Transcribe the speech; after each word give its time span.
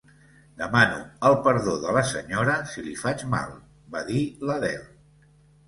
"Demano 0.61 0.95
el 1.29 1.37
perdó 1.47 1.75
de 1.83 1.93
la 1.99 2.03
senyora 2.13 2.57
si 2.73 2.87
li 2.89 2.95
faig 3.03 3.23
mal", 3.37 3.55
va 3.99 4.05
dir 4.11 4.27
l"Adele. 4.49 5.33